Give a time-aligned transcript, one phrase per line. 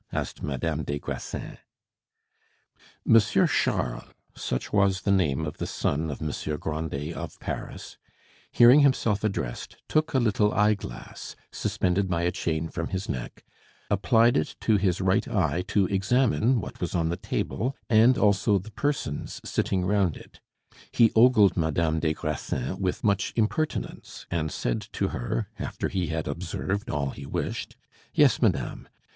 [0.11, 1.59] asked Madame des Grassins.
[3.05, 7.99] Monsieur Charles, such was the name of the son of Monsieur Grandet of Paris,
[8.51, 13.43] hearing himself addressed, took a little eye glass, suspended by a chain from his neck,
[13.91, 18.57] applied it to his right eye to examine what was on the table, and also
[18.57, 20.39] the persons sitting round it.
[20.91, 26.27] He ogled Madame des Grassins with much impertinence, and said to her, after he had
[26.27, 27.75] observed all he wished,
[28.15, 28.87] "Yes, madame.